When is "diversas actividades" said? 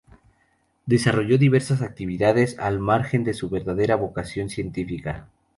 1.37-2.57